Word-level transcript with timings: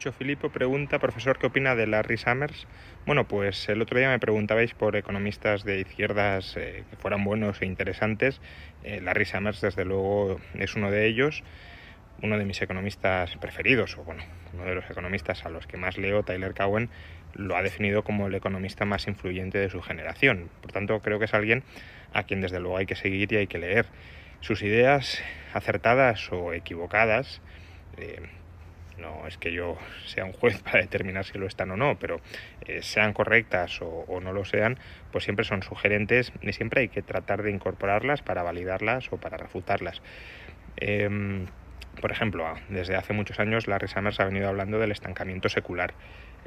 Lucho 0.00 0.12
Filippo 0.12 0.48
pregunta, 0.48 0.98
profesor, 0.98 1.38
¿qué 1.38 1.48
opina 1.48 1.74
de 1.74 1.86
Larry 1.86 2.16
Summers? 2.16 2.66
Bueno, 3.04 3.28
pues 3.28 3.68
el 3.68 3.82
otro 3.82 3.98
día 3.98 4.08
me 4.08 4.18
preguntabais 4.18 4.72
por 4.72 4.96
economistas 4.96 5.62
de 5.62 5.80
izquierdas 5.80 6.56
eh, 6.56 6.84
que 6.88 6.96
fueran 6.96 7.22
buenos 7.22 7.60
e 7.60 7.66
interesantes. 7.66 8.40
Eh, 8.82 9.02
Larry 9.02 9.26
Summers, 9.26 9.60
desde 9.60 9.84
luego, 9.84 10.40
es 10.54 10.74
uno 10.74 10.90
de 10.90 11.06
ellos, 11.06 11.44
uno 12.22 12.38
de 12.38 12.46
mis 12.46 12.62
economistas 12.62 13.36
preferidos, 13.36 13.98
o 13.98 14.04
bueno, 14.04 14.22
uno 14.54 14.64
de 14.64 14.74
los 14.74 14.88
economistas 14.88 15.44
a 15.44 15.50
los 15.50 15.66
que 15.66 15.76
más 15.76 15.98
leo, 15.98 16.22
Tyler 16.22 16.54
Cowen, 16.54 16.88
lo 17.34 17.54
ha 17.54 17.62
definido 17.62 18.02
como 18.02 18.28
el 18.28 18.34
economista 18.34 18.86
más 18.86 19.06
influyente 19.06 19.58
de 19.58 19.68
su 19.68 19.82
generación. 19.82 20.48
Por 20.62 20.72
tanto, 20.72 20.98
creo 21.00 21.18
que 21.18 21.26
es 21.26 21.34
alguien 21.34 21.62
a 22.14 22.22
quien 22.22 22.40
desde 22.40 22.58
luego 22.58 22.78
hay 22.78 22.86
que 22.86 22.96
seguir 22.96 23.30
y 23.34 23.36
hay 23.36 23.48
que 23.48 23.58
leer. 23.58 23.84
Sus 24.40 24.62
ideas, 24.62 25.22
acertadas 25.52 26.32
o 26.32 26.54
equivocadas, 26.54 27.42
eh, 27.98 28.22
no 28.98 29.26
es 29.26 29.38
que 29.38 29.52
yo 29.52 29.76
sea 30.06 30.24
un 30.24 30.32
juez 30.32 30.62
para 30.62 30.80
determinar 30.80 31.24
si 31.24 31.38
lo 31.38 31.46
están 31.46 31.70
o 31.70 31.76
no, 31.76 31.98
pero 31.98 32.20
eh, 32.66 32.82
sean 32.82 33.12
correctas 33.12 33.80
o, 33.82 34.20
no 34.20 34.32
lo 34.32 34.44
sean, 34.44 34.78
pues 35.12 35.24
siempre 35.24 35.44
son 35.44 35.62
sugerentes 35.62 36.32
y 36.42 36.52
siempre 36.52 36.82
hay 36.82 36.88
que 36.88 37.02
tratar 37.02 37.42
de 37.42 37.50
incorporarlas 37.50 38.22
para 38.22 38.42
validarlas 38.42 39.12
o 39.12 39.16
para 39.16 39.36
refutarlas. 39.36 40.02
Eh, 40.76 41.46
por 42.00 42.12
ejemplo, 42.12 42.54
desde 42.68 42.96
hace 42.96 43.12
muchos 43.12 43.40
años 43.40 43.66
Larry 43.66 43.88
Summers 43.88 44.20
ha 44.20 44.24
venido 44.24 44.48
hablando 44.48 44.78
del 44.78 44.92
estancamiento 44.92 45.48
secular, 45.48 45.92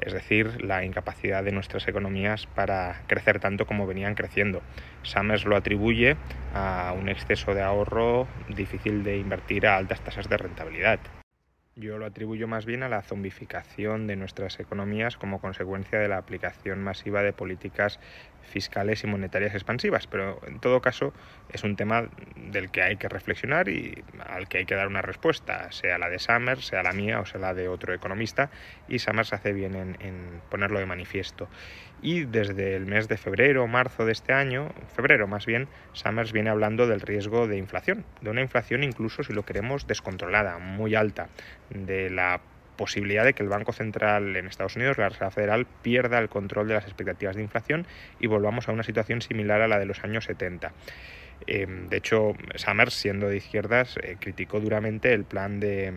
es 0.00 0.12
decir, 0.12 0.64
la 0.64 0.84
incapacidad 0.84 1.44
de 1.44 1.52
nuestras 1.52 1.86
economías 1.86 2.46
para 2.46 3.02
crecer 3.06 3.38
tanto 3.40 3.66
como 3.66 3.86
venían 3.86 4.14
creciendo. 4.14 4.62
Summers 5.02 5.44
lo 5.44 5.56
atribuye 5.56 6.16
a 6.54 6.94
un 6.98 7.08
exceso 7.08 7.54
de 7.54 7.62
ahorro 7.62 8.26
difícil 8.48 9.04
de 9.04 9.18
invertir 9.18 9.66
a 9.66 9.76
altas 9.76 10.00
tasas 10.00 10.28
de 10.28 10.38
rentabilidad. 10.38 10.98
Yo 11.76 11.98
lo 11.98 12.06
atribuyo 12.06 12.46
más 12.46 12.66
bien 12.66 12.84
a 12.84 12.88
la 12.88 13.02
zombificación 13.02 14.06
de 14.06 14.14
nuestras 14.14 14.60
economías 14.60 15.16
como 15.16 15.40
consecuencia 15.40 15.98
de 15.98 16.06
la 16.06 16.18
aplicación 16.18 16.80
masiva 16.84 17.22
de 17.22 17.32
políticas 17.32 17.98
fiscales 18.44 19.04
y 19.04 19.06
monetarias 19.06 19.54
expansivas, 19.54 20.06
pero 20.06 20.40
en 20.46 20.60
todo 20.60 20.80
caso 20.80 21.12
es 21.50 21.64
un 21.64 21.76
tema 21.76 22.08
del 22.36 22.70
que 22.70 22.82
hay 22.82 22.96
que 22.96 23.08
reflexionar 23.08 23.68
y 23.68 24.02
al 24.26 24.48
que 24.48 24.58
hay 24.58 24.66
que 24.66 24.74
dar 24.74 24.86
una 24.86 25.02
respuesta, 25.02 25.70
sea 25.72 25.98
la 25.98 26.08
de 26.08 26.18
Summers, 26.18 26.66
sea 26.66 26.82
la 26.82 26.92
mía 26.92 27.20
o 27.20 27.26
sea 27.26 27.40
la 27.40 27.54
de 27.54 27.68
otro 27.68 27.94
economista, 27.94 28.50
y 28.88 28.98
Summers 28.98 29.32
hace 29.32 29.52
bien 29.52 29.74
en, 29.74 30.40
ponerlo 30.50 30.78
de 30.78 30.86
manifiesto. 30.86 31.48
Y 32.02 32.24
desde 32.24 32.76
el 32.76 32.86
mes 32.86 33.08
de 33.08 33.16
febrero 33.16 33.66
marzo 33.66 34.04
de 34.04 34.12
este 34.12 34.32
año, 34.32 34.72
febrero 34.94 35.26
más 35.26 35.46
bien, 35.46 35.68
Summers 35.92 36.32
viene 36.32 36.50
hablando 36.50 36.86
del 36.86 37.00
riesgo 37.00 37.48
de 37.48 37.56
inflación, 37.56 38.04
de 38.20 38.30
una 38.30 38.42
inflación 38.42 38.84
incluso 38.84 39.22
si 39.22 39.32
lo 39.32 39.44
queremos 39.44 39.86
descontrolada, 39.86 40.58
muy 40.58 40.94
alta, 40.94 41.28
de 41.70 42.10
la 42.10 42.40
posibilidad 42.76 43.24
de 43.24 43.32
que 43.34 43.42
el 43.42 43.48
Banco 43.48 43.72
Central 43.72 44.36
en 44.36 44.46
Estados 44.46 44.76
Unidos, 44.76 44.98
la 44.98 45.08
Reserva 45.08 45.30
Federal, 45.30 45.66
pierda 45.82 46.18
el 46.18 46.28
control 46.28 46.68
de 46.68 46.74
las 46.74 46.84
expectativas 46.84 47.36
de 47.36 47.42
inflación 47.42 47.86
y 48.20 48.26
volvamos 48.26 48.68
a 48.68 48.72
una 48.72 48.82
situación 48.82 49.22
similar 49.22 49.60
a 49.60 49.68
la 49.68 49.78
de 49.78 49.86
los 49.86 50.04
años 50.04 50.24
70. 50.24 50.72
Eh, 51.46 51.66
de 51.90 51.96
hecho, 51.96 52.34
Summers, 52.54 52.94
siendo 52.94 53.28
de 53.28 53.36
izquierdas, 53.36 53.96
eh, 54.02 54.16
criticó 54.18 54.60
duramente 54.60 55.12
el 55.12 55.24
plan 55.24 55.60
de, 55.60 55.92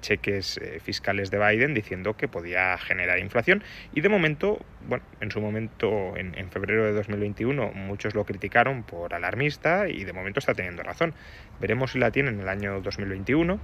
cheques 0.00 0.58
eh, 0.58 0.80
fiscales 0.80 1.30
de 1.30 1.38
Biden, 1.38 1.74
diciendo 1.74 2.16
que 2.16 2.28
podía 2.28 2.76
generar 2.78 3.18
inflación. 3.18 3.62
Y 3.94 4.00
de 4.00 4.08
momento, 4.08 4.64
bueno, 4.86 5.04
en 5.20 5.30
su 5.30 5.40
momento, 5.40 6.16
en, 6.16 6.36
en, 6.38 6.50
febrero 6.50 6.84
de 6.84 6.92
2021, 6.92 7.72
muchos 7.72 8.14
lo 8.14 8.24
criticaron 8.24 8.82
por 8.84 9.14
alarmista 9.14 9.88
y 9.88 10.04
de 10.04 10.12
momento 10.12 10.38
está 10.38 10.54
teniendo 10.54 10.82
razón. 10.82 11.14
Veremos 11.60 11.92
si 11.92 11.98
la 11.98 12.10
tiene 12.10 12.30
en 12.30 12.40
el 12.40 12.48
año 12.48 12.80
2021. 12.80 13.58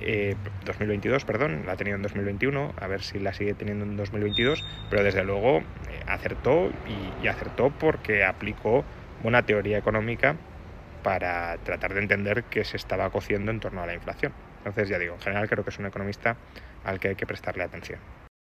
Eh, 0.00 0.36
2022, 0.64 1.24
perdón, 1.24 1.64
la 1.66 1.72
ha 1.72 1.76
tenido 1.76 1.96
en 1.96 2.02
2021, 2.02 2.74
a 2.76 2.86
ver 2.86 3.02
si 3.02 3.18
la 3.18 3.32
sigue 3.32 3.54
teniendo 3.54 3.84
en 3.84 3.96
2022, 3.96 4.64
pero 4.90 5.02
desde 5.02 5.24
luego 5.24 5.58
eh, 5.58 5.62
acertó 6.06 6.70
y, 6.86 7.24
y, 7.24 7.28
acertó 7.28 7.70
porque 7.70 8.24
aplicó 8.24 8.84
una 9.24 9.42
teoría 9.42 9.78
económica 9.78 10.36
para 11.02 11.56
tratar 11.58 11.94
de 11.94 12.00
entender 12.00 12.44
qué 12.44 12.64
se 12.64 12.76
estaba 12.76 13.10
cociendo 13.10 13.50
en 13.50 13.60
torno 13.60 13.82
a 13.82 13.86
la 13.86 13.94
inflación. 13.94 14.32
Entonces, 14.58 14.88
ya 14.88 14.98
digo, 14.98 15.14
en 15.14 15.20
general 15.20 15.48
creo 15.48 15.64
que 15.64 15.70
es 15.70 15.78
un 15.78 15.86
economista 15.86 16.36
al 16.84 17.00
que 17.00 17.08
hay 17.08 17.14
que 17.16 17.26
prestarle 17.26 17.64
atención. 17.64 17.98